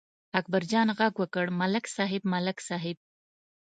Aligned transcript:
اکبرجان 0.39 0.87
غږ 0.97 1.13
وکړ: 1.21 1.45
ملک 1.59 1.85
صاحب، 1.95 2.23
ملک 2.33 2.57
صاحب! 2.67 2.97